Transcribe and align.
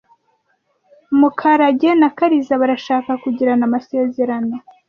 Mukarage 1.19 1.89
na 2.01 2.09
Kariza 2.17 2.53
barashaka 2.61 3.11
kugirana 3.23 3.63
amasezerano. 3.69 4.55